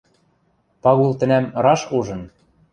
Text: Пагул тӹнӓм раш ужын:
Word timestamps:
Пагул 0.83 1.11
тӹнӓм 1.19 1.45
раш 1.63 1.81
ужын: 1.97 2.21